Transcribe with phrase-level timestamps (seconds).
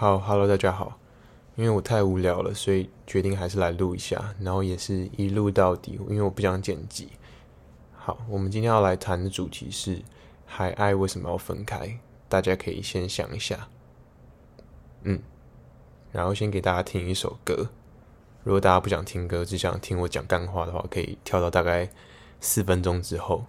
[0.00, 0.96] 好，Hello，大家好。
[1.56, 7.08] 因为我太无聊了，所以决定还是来录一下，然后也是一录到底，因为我不想剪辑。
[7.96, 10.00] 好，我们今天要来谈的主题是
[10.46, 11.98] 还爱为什么要分开？
[12.28, 13.68] 大家可以先想一下，
[15.02, 15.20] 嗯，
[16.12, 17.68] 然后先给大家听一首歌。
[18.44, 21.90] 如果大家不想听歌，只想听我讲干话的话，可以跳到大概
[22.38, 23.46] 四分钟之后。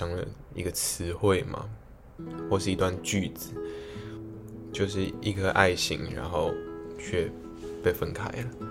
[0.00, 1.68] 成了一个词汇嘛，
[2.48, 3.50] 或是一段句子，
[4.72, 6.54] 就是一颗爱心，然后
[6.98, 7.30] 却
[7.82, 8.68] 被分开了。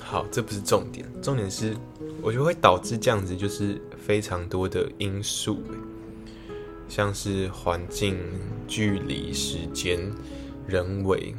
[0.00, 1.76] 好，这不是重点，重点是
[2.20, 5.62] 我觉得会导致这样子，就是非常多的因素，
[6.88, 8.18] 像是环境、
[8.66, 10.10] 距离、时间、
[10.66, 11.32] 人为。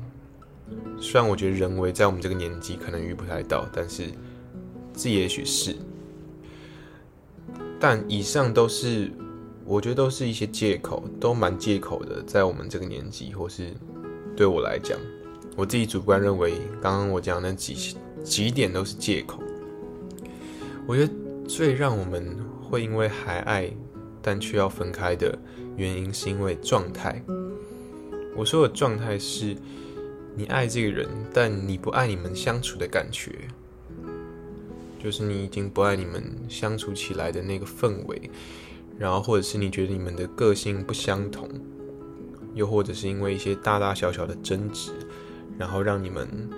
[1.02, 4.06] 虽然我觉得人为在我们这个年纪可能遇不太到，但是
[4.94, 5.76] 这也许是。
[7.82, 9.12] 但以上都是，
[9.66, 12.22] 我觉得都是一些借口，都蛮借口的。
[12.22, 13.74] 在我们这个年纪，或是
[14.38, 14.98] 对我来讲，
[15.58, 19.42] 我自己主观认为，刚刚我讲的那几几点都是借口。
[20.86, 21.12] 我觉得
[21.48, 23.70] 最让我们会因为还爱，
[24.22, 25.36] 但却要分开的
[25.76, 27.22] 原因，是因为状态。
[28.36, 29.58] 我说的状态是。
[30.34, 33.34] 你爱这个人，但你不爱你们相处的感觉，
[35.02, 38.30] 就是你已经不爱你们相处起来的那个氛围，
[39.00, 41.50] 然后或者是你觉得你们的个性不相同，
[42.54, 44.92] 又或者是因为一些大大小小的争执，
[45.58, 46.50] 然后让你们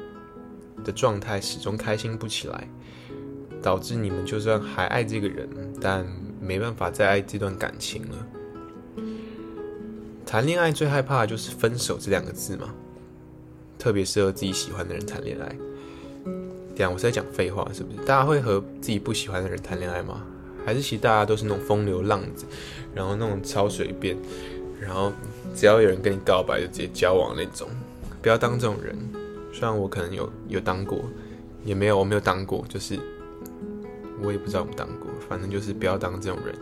[0.83, 2.67] 的状态始终开心不起来，
[3.61, 5.47] 导致你们就算还爱这个人，
[5.79, 6.05] 但
[6.41, 8.27] 没办法再爱这段感情了。
[10.25, 12.73] 谈恋爱最害怕的就是分手这两个字嘛。
[13.79, 15.57] 特别适合自己喜欢的人谈恋爱。
[16.75, 17.97] 这样我是在讲废话，是不是？
[17.99, 20.23] 大家会和自己不喜欢的人谈恋爱吗？
[20.65, 22.45] 还是其实大家都是那种风流浪子，
[22.95, 24.17] 然后那种超随便，
[24.79, 25.11] 然后
[25.53, 27.67] 只要有人跟你告白就直接交往那种？
[28.21, 28.97] 不要当这种人。
[29.51, 31.03] 虽然我可能有有当过，
[31.63, 32.97] 也没有我没有当过，就是
[34.21, 36.55] 我也不知道有没有当过，反正就是不要当这种人。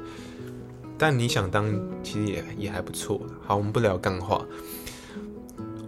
[0.97, 1.71] 但你想当，
[2.03, 3.21] 其实也也还不错。
[3.45, 4.45] 好，我们不聊干话。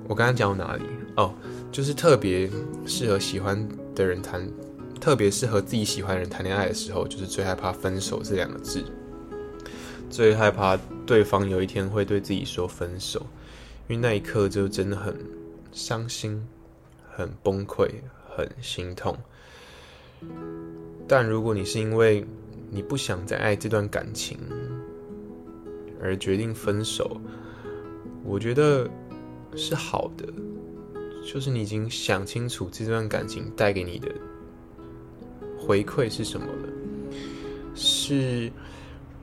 [0.05, 0.83] 我刚刚讲到哪里？
[1.15, 1.33] 哦，
[1.71, 2.49] 就是特别
[2.85, 4.45] 适合喜欢的人谈，
[4.99, 8.83] 特别适合自己喜欢的人谈恋爱的时候，就是最害怕分手这两个字，
[10.09, 13.21] 最害怕对方有一天会对自己说分手，
[13.87, 15.15] 因为那一刻就真的很
[15.71, 16.45] 伤心、
[17.09, 17.89] 很崩溃、
[18.35, 19.17] 很心痛。
[21.07, 22.25] 但如果你是因为
[22.69, 24.37] 你不想再爱这段感情
[26.01, 27.21] 而决定分手，
[28.25, 28.89] 我觉得。
[29.55, 30.25] 是好的，
[31.25, 34.07] 就是你已经想清楚这段感情带给你的
[35.59, 36.69] 回馈是什么了，
[37.75, 38.51] 是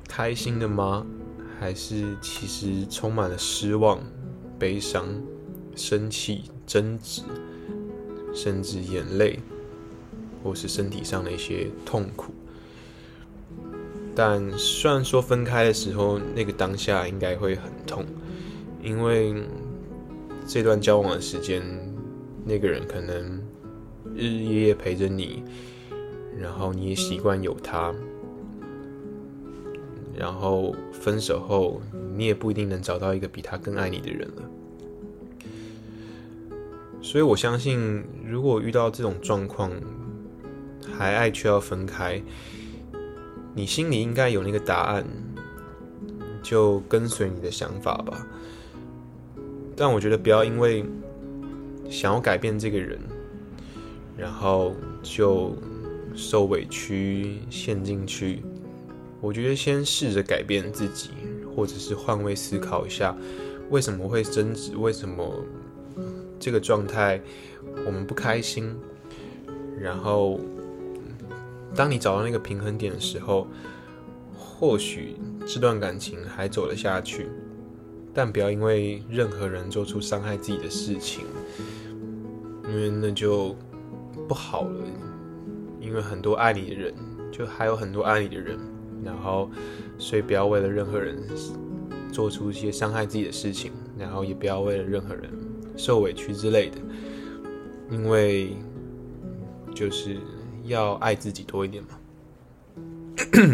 [0.08, 1.04] 开心的吗？
[1.58, 4.00] 还是其实充满了失望、
[4.58, 5.06] 悲伤、
[5.76, 7.22] 生气、争执，
[8.32, 9.38] 甚至眼泪，
[10.42, 12.32] 或是身体上的一些痛苦？
[14.14, 18.06] 但虽然说分开的时候，那个当下应该会很痛，
[18.82, 19.34] 因为。
[20.46, 21.62] 这段交往的时间，
[22.44, 23.40] 那个人可能
[24.14, 25.44] 日日夜夜陪着你，
[26.38, 27.94] 然后你也习惯有他，
[30.16, 31.80] 然后分手后，
[32.16, 34.42] 你也不一定能找到一个比他更爱你的人了。
[37.00, 39.70] 所以我相信，如果遇到这种状况，
[40.92, 42.20] 还爱却要分开，
[43.54, 45.06] 你心里应该有那个答案，
[46.42, 48.26] 就跟随你的想法吧。
[49.80, 50.84] 但我觉得不要因为
[51.88, 52.98] 想要改变这个人，
[54.14, 55.56] 然后就
[56.14, 58.42] 受委屈陷进去。
[59.22, 61.08] 我觉得先试着改变自己，
[61.56, 63.16] 或者是换位思考一下，
[63.70, 64.76] 为什么会争执？
[64.76, 65.42] 为什么
[66.38, 67.18] 这个状态
[67.86, 68.76] 我们不开心？
[69.80, 70.38] 然后
[71.74, 73.46] 当你找到那个平衡点的时候，
[74.36, 77.30] 或许这段感情还走得下去。
[78.12, 81.24] 但不要因为任何人做出伤害自己的事情，
[82.68, 83.56] 因为那就
[84.26, 84.84] 不好了。
[85.80, 86.94] 因为很多爱你的人，
[87.30, 88.58] 就还有很多爱你的人，
[89.04, 89.50] 然后
[89.98, 91.16] 所以不要为了任何人
[92.12, 95.30] 做出一些伤害自己的事情，然后也不要为了任何人
[95.76, 96.78] 受委屈之类的，
[97.90, 98.56] 因为
[99.74, 100.18] 就是
[100.64, 101.88] 要爱自己多一点嘛。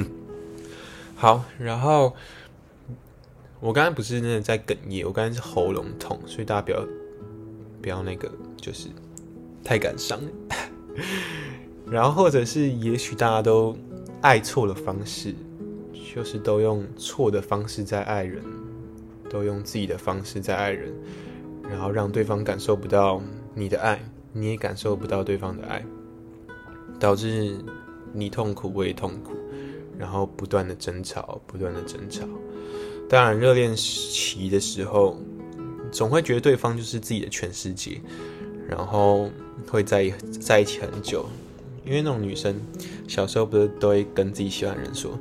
[1.15, 2.17] 好，然后。
[3.61, 6.87] 我刚才不是真的在哽咽，我刚才是喉咙痛，所以大家不要
[7.81, 8.89] 不要那个，就是
[9.65, 10.21] 太感伤。
[11.89, 13.77] 然后或者是，也许大家都
[14.21, 15.35] 爱错了方式，
[16.15, 18.43] 就是都用错的方式在爱人，
[19.31, 20.93] 都用自己的方式在爱人，
[21.63, 23.23] 然后让对方感受不到
[23.55, 24.01] 你的爱，
[24.33, 25.85] 你也感受不到对方的爱，
[26.99, 27.57] 导致
[28.13, 29.33] 你痛苦，我也痛苦，
[29.97, 32.27] 然后不断的争吵，不断的争吵。
[33.09, 35.17] 当然，热恋期的时候，
[35.93, 38.01] 总会觉得对方就是自己的全世界，
[38.69, 39.31] 然后
[39.69, 40.11] 会在
[40.41, 41.27] 在一起很久。
[41.85, 42.61] 因为那种女生
[43.07, 45.17] 小时候不是都会跟自己喜欢的人说：“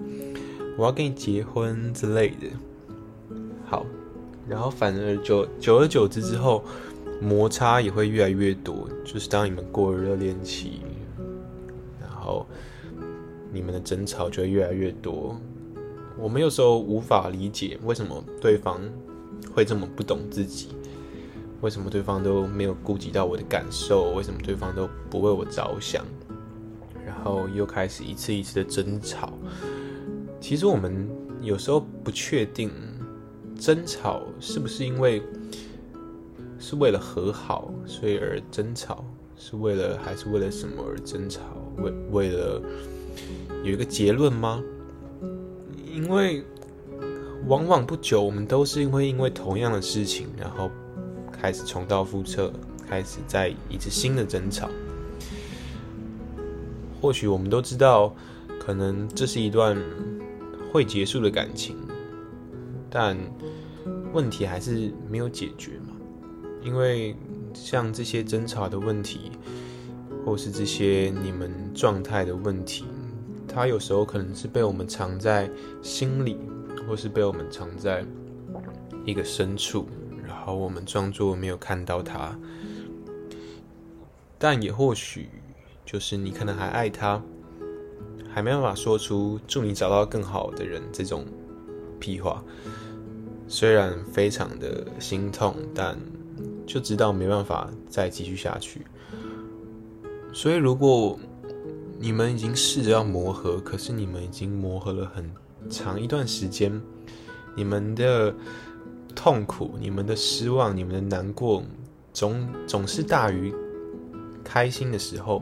[0.79, 2.47] 我要跟你结婚之类的。
[3.67, 3.85] 好，
[4.49, 6.63] 然后反而就久而久之之后，
[7.21, 8.89] 摩擦也会越来越多。
[9.05, 10.81] 就是当你们过了热恋期，
[12.01, 12.47] 然后
[13.53, 15.39] 你们的争吵就会越来越多。
[16.17, 18.79] 我们有时候无法理解为什么对方
[19.53, 20.69] 会这么不懂自己，
[21.61, 26.05] 为什么对方都没有顾及到我的感受，为什么对方都不为我着想，
[27.05, 29.33] 然后又开始一次一次的争吵。
[30.39, 31.09] 其实我们
[31.41, 32.71] 有时候不确定。
[33.57, 35.23] 争吵是不是因为
[36.59, 39.01] 是为了和好，所以而争吵？
[39.37, 41.39] 是为了还是为了什么而争吵？
[41.77, 42.61] 为为了
[43.63, 44.61] 有一个结论吗？
[45.95, 46.43] 因为
[47.47, 50.69] 往往不久，我们都是因为因为同样的事情，然后
[51.31, 52.51] 开始重蹈覆辙，
[52.85, 54.69] 开始再一次新的争吵。
[56.99, 58.13] 或许我们都知道，
[58.59, 59.81] 可能这是一段
[60.69, 61.77] 会结束的感情。
[62.89, 63.17] 但
[64.11, 65.95] 问题还是没有解决嘛，
[66.61, 67.15] 因为
[67.53, 69.31] 像这些争吵的问题，
[70.25, 72.83] 或是这些你们状态的问题，
[73.55, 75.49] 它有时候可能是被我们藏在
[75.81, 76.37] 心里，
[76.85, 78.05] 或是被我们藏在
[79.05, 79.87] 一个深处，
[80.27, 82.37] 然后我们装作没有看到它。
[84.37, 85.29] 但也或许
[85.85, 87.23] 就是你可能还爱他，
[88.29, 91.25] 还没办法说出祝你找到更好的人这种
[91.97, 92.43] 屁话。
[93.47, 95.97] 虽然非常的心痛，但
[96.67, 98.85] 就知道没办法再继续下去。
[100.33, 101.17] 所以，如果
[102.05, 105.27] 你们已经试着要磨合，可是你们已经磨合了很
[105.71, 106.79] 长一段时间，
[107.55, 108.31] 你们的
[109.15, 111.63] 痛苦、你们的失望、你们的难过，
[112.13, 113.51] 总总是大于
[114.43, 115.41] 开心的时候，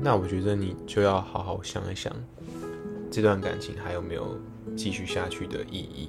[0.00, 2.12] 那我觉得你就要好好想一想，
[3.08, 4.40] 这段感情还有没有
[4.76, 6.08] 继续下去的意义。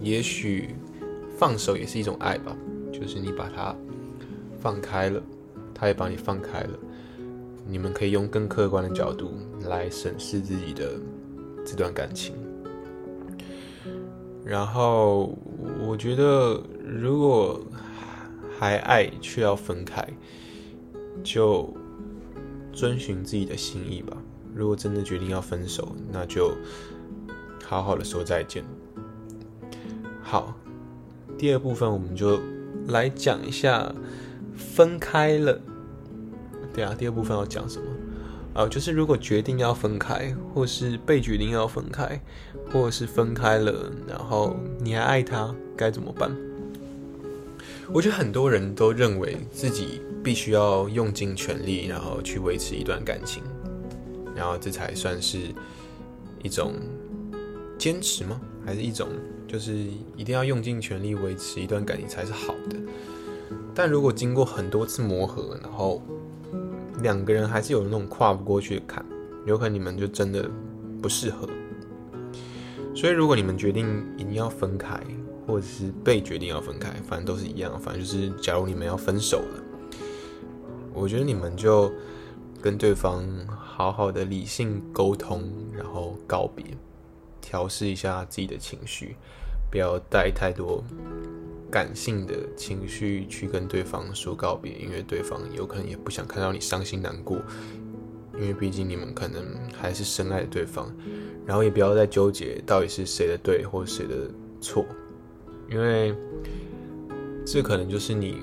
[0.00, 0.74] 也许
[1.36, 2.56] 放手也是一种爱吧，
[2.90, 3.76] 就是你把它
[4.58, 5.22] 放开了，
[5.74, 6.78] 他也把你放开了，
[7.66, 9.32] 你们可以用更客观的角度
[9.68, 10.92] 来审视自己的
[11.64, 12.34] 这段感情。
[14.44, 15.38] 然后
[15.80, 17.60] 我觉得，如果
[18.58, 20.06] 还爱却要分开，
[21.22, 21.72] 就
[22.72, 24.16] 遵循自己的心意吧。
[24.54, 26.52] 如果真的决定要分手，那就
[27.64, 28.64] 好好的说再见。
[30.20, 30.54] 好，
[31.38, 32.40] 第二部分我们就
[32.88, 33.94] 来讲一下
[34.54, 35.60] 分开了。
[36.74, 37.86] 对啊，第二部分要讲什么？
[38.54, 42.20] 啊，就是如果决定要分开，或是被决定要分开，
[42.70, 46.30] 或是分开了，然后你还爱他，该怎么办？
[47.92, 53.42] 我觉得很多人都认为自己必须要用尽全力，然后去维持一段感情，
[54.34, 55.38] 然后这才算是
[56.42, 56.74] 一种
[57.78, 58.40] 坚持吗？
[58.64, 59.08] 还是一种？
[59.48, 59.74] 就是
[60.16, 62.76] 一定要用尽全力维持一段感情才是好的，
[63.74, 66.02] 但如果经过很多次磨合，然后
[67.02, 69.04] 两个人还是有那种跨不过去的坎，
[69.46, 70.48] 有可能你们就真的
[71.02, 71.48] 不适合。
[72.94, 75.00] 所以如果你们决定一定要分开，
[75.46, 79.62] 或者是被决定要分开，反正都是一样，反正就是假如你们要分手了，
[80.94, 81.90] 我觉得你们就
[82.60, 86.64] 跟对方好好的理性沟通，然后告别，
[87.40, 89.16] 调试一下自己的情绪。
[89.70, 90.84] 不要带太多
[91.72, 97.40] 感性的情绪去跟对方说告别，因为对方有可能也不想看到你伤心难过，
[98.34, 100.94] 因为毕竟你们可能还是深爱对方。
[101.46, 104.86] 然后也不要再纠结到底是谁的对或谁的错，
[105.70, 106.14] 因为
[107.44, 108.36] 这可能就是你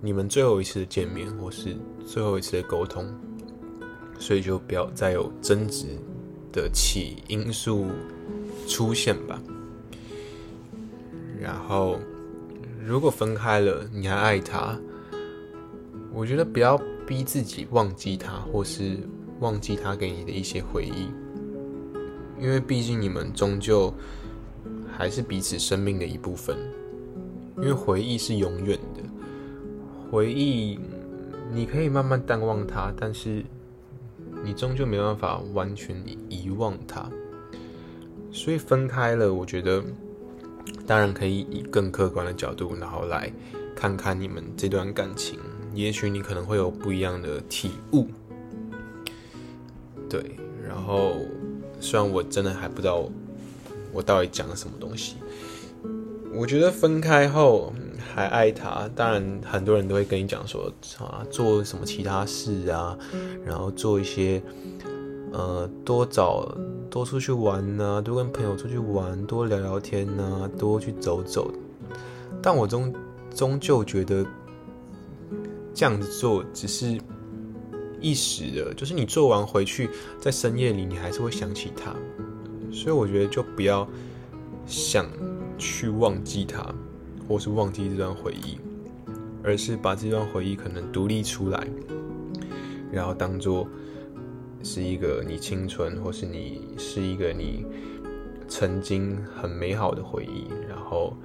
[0.00, 3.06] 你们最后一次的见面或是最后一次的沟通，
[4.18, 5.86] 所以就不要再有争执
[6.50, 7.86] 的起因素
[8.66, 9.40] 出现吧。
[11.40, 11.98] 然后，
[12.82, 14.74] 如果分开了，你还爱他，
[16.14, 18.96] 我觉得不要逼自己忘记他，或是
[19.38, 21.10] 忘记他给你的一些回忆，
[22.42, 23.92] 因为毕竟你们终究
[24.96, 26.56] 还是彼此生命的一部分。
[27.58, 29.02] 因为回忆是永远的，
[30.10, 30.80] 回忆
[31.52, 33.44] 你可以慢慢淡忘它，但是
[34.42, 35.94] 你终究没办法完全
[36.30, 37.10] 遗忘它。
[38.32, 39.84] 所以分开了，我觉得。
[40.90, 43.32] 当然可以以更客观的角度，然后来
[43.76, 45.38] 看看你们这段感情，
[45.72, 48.08] 也许你可能会有不一样的体悟。
[50.08, 50.34] 对，
[50.66, 51.14] 然后
[51.78, 53.08] 虽然我真的还不知道
[53.92, 55.14] 我到底讲了什么东西，
[56.34, 57.72] 我觉得分开后
[58.12, 62.98] 还爱他，当然很多人都会跟你讲说啊，做什么其他事啊，
[63.46, 64.42] 然后做一些
[65.32, 66.56] 呃，多找
[66.90, 71.50] 多出去玩呐、啊，多跟朋友出去玩，多聊聊天呐、啊，多去走走。
[72.42, 72.92] 但我终
[73.34, 74.26] 终究觉得
[75.72, 76.98] 这样子做只是
[78.00, 81.94] 一时的，就是你做完回去，在深夜里你还是会想起他，
[82.72, 83.86] 所以我觉得就不要
[84.66, 85.06] 想
[85.58, 86.74] 去忘记他，
[87.28, 88.58] 或是忘记这段回忆，
[89.44, 91.66] 而是把这段回忆可能独立出来，
[92.90, 93.68] 然后当做
[94.62, 97.64] 是一个你青春，或是你是一个你
[98.48, 101.16] 曾经很美好的回忆，然后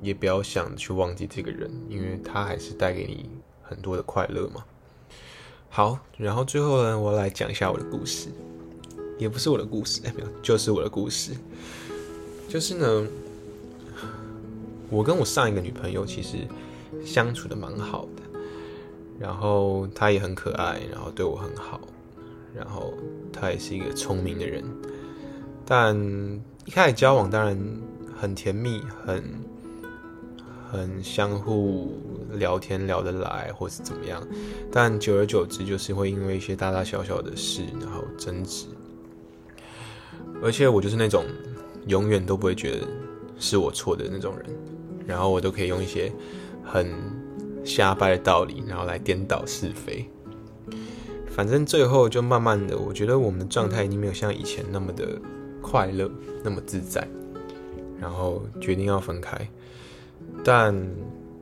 [0.00, 3.28] 也不要想去忘记这个人，因为他还是带给你
[3.62, 4.64] 很多的快乐嘛。
[5.68, 8.28] 好，然后最后呢，我来讲一下我的故事，
[9.18, 11.32] 也不是我的故事，哎，没有，就是我的故事。
[12.48, 13.06] 就是呢，
[14.90, 16.36] 我跟我上一个女朋友其实
[17.02, 18.22] 相处的蛮好的，
[19.18, 21.80] 然后她也很可爱，然后对我很好，
[22.54, 22.94] 然后
[23.32, 24.64] 他也是一个聪明的人。
[25.64, 25.96] 但
[26.64, 27.58] 一开始交往当然
[28.18, 29.24] 很甜蜜，很
[30.70, 32.00] 很相互
[32.32, 34.22] 聊天聊得来，或是怎么样。
[34.70, 38.66] 但久而久之，就是会因为一些大大小小的事，然后争执。
[40.42, 41.24] 而且我就是那种。
[41.88, 42.86] 永远都不会觉得
[43.40, 44.46] 是我错的那种人，
[45.04, 46.12] 然后我都可以用一些
[46.62, 46.94] 很
[47.64, 50.08] 瞎掰的道理，然后来颠倒是非。
[51.34, 55.18] 反正最后就慢慢的，我觉得我们的状态已经没有像以前那么的
[55.60, 56.10] 快乐，
[56.44, 57.06] 那么自在，
[57.98, 59.48] 然后决定要分开。
[60.44, 60.74] 但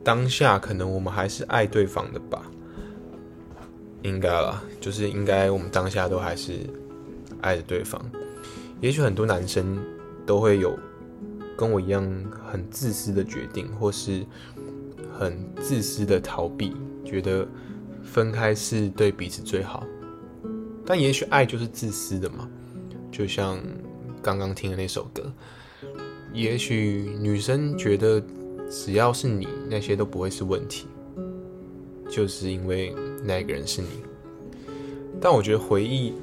[0.03, 2.43] 当下可能我们还是爱对方的吧，
[4.03, 6.61] 应该啦，就是应该我们当下都还是
[7.41, 8.01] 爱着对方。
[8.81, 9.79] 也许很多男生。
[10.27, 10.79] 都会有
[11.57, 12.05] 跟我一样
[12.53, 14.25] 很自私的决定，或是
[15.19, 17.45] 很自私的逃避，觉得
[18.03, 19.87] 分开是对彼此最好。
[20.85, 22.49] 但也许爱就是自私的嘛，
[23.11, 23.61] 就像
[24.23, 25.33] 刚刚听的那首歌。
[26.33, 28.23] 也许女生觉得
[28.71, 30.87] 只要是你，那些都不会是问题，
[32.09, 33.89] 就是因为那个人是你。
[35.21, 36.15] 但我觉得回忆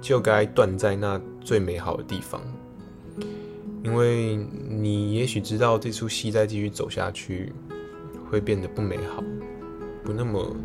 [0.00, 2.40] 就该断在那最美好的地方。
[3.82, 4.36] 因为
[4.68, 7.52] 你也许知道这出戏再继续走下去
[8.28, 9.22] 会变得不美好，
[10.02, 10.56] 不那么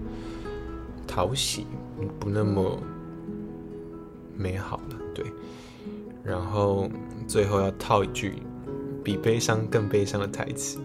[1.12, 1.66] 讨喜，
[2.18, 2.80] 不那么
[4.34, 4.96] 美好了。
[5.14, 5.26] 对，
[6.24, 6.90] 然后
[7.28, 8.36] 最后要套一句
[9.04, 10.80] 比悲伤更悲伤的台词，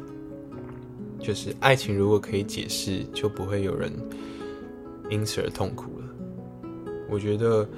[1.21, 3.93] 就是爱情如果可以解释，就不会有人
[5.09, 6.09] 因此而痛苦了。
[7.09, 7.69] 我觉得。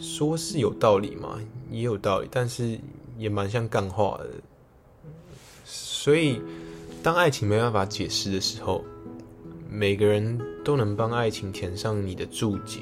[0.00, 1.38] 说是有道理嘛，
[1.70, 2.78] 也有道理，但是
[3.18, 4.30] 也蛮像干话的。
[5.66, 6.40] 所以，
[7.02, 8.82] 当爱情没办法解释的时候，
[9.72, 12.80] 每个人都能帮爱情填上你的注解。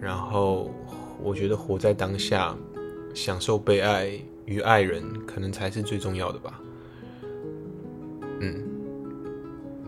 [0.00, 0.70] 然后，
[1.22, 2.54] 我觉得活在当下，
[3.14, 4.10] 享受被爱
[4.44, 6.60] 与爱人，可能才是最重要的吧。
[8.40, 8.62] 嗯，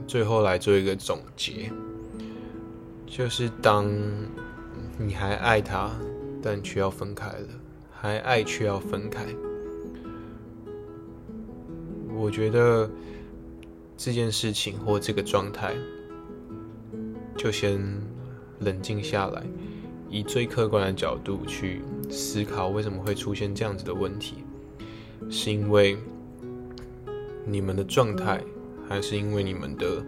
[0.06, 1.70] 最后来做一个总结，
[3.06, 3.86] 就是当。
[4.98, 5.90] 你还爱他，
[6.40, 7.48] 但却要分开了；
[7.90, 9.26] 还爱却要分开。
[12.14, 12.90] 我觉得
[13.96, 15.74] 这件事情或这个状态，
[17.36, 17.80] 就先
[18.60, 19.42] 冷静下来，
[20.10, 24.44] 以最客观的角度去思考为什么会出现这样子的问题，
[25.30, 25.96] 是因为
[27.44, 28.42] 你们的状态，
[28.88, 30.04] 还是因为你们的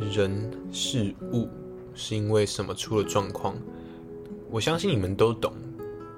[0.00, 1.48] 人事物？
[1.94, 3.56] 是因为什么出了状况？
[4.50, 5.52] 我相信你们都懂，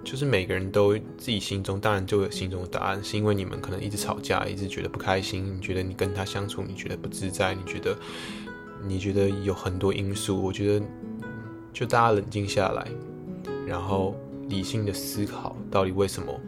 [0.03, 3.03] 就是每个人都自己心中当然就有心中的答案。
[3.03, 7.97] 是因为你们可能一直吵架，一直觉得不开心，你觉得你跟他相处，你觉得不自在，你觉得
[8.83, 10.43] 你觉得有很多因素。
[10.43, 10.87] 我觉得
[11.73, 12.87] 就大家冷静下来，
[13.67, 14.17] 然后
[14.49, 16.41] 理性的思考，到底为什么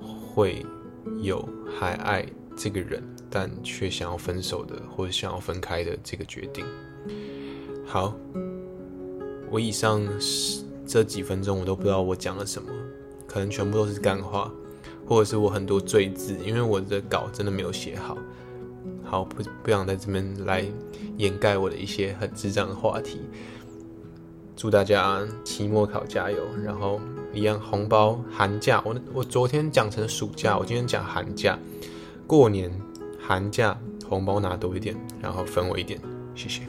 [0.00, 0.64] 会
[1.20, 1.46] 有
[1.78, 6.64] 还爱这个人，但却想要分手的，或者想要分开的这个决定。
[7.86, 8.14] 好，
[9.50, 12.68] 我以上是这几分钟我都不知道我讲了什么，
[13.26, 14.52] 可能全部都是干话，
[15.06, 18.18] 或者是我很多赘字，因为我的稿真的没有写好。
[19.04, 20.64] 好，不不想在这边来
[21.18, 23.20] 掩盖我的一些很智障的话题。
[24.56, 27.00] 祝大家期末考加油，然后
[27.32, 31.58] 一样红包寒假，我我昨天讲成暑假，我今天讲寒假，
[32.26, 32.70] 过年
[33.18, 33.76] 寒假
[34.08, 36.00] 红包拿多一点，然后分我一点，
[36.34, 36.62] 谢谢。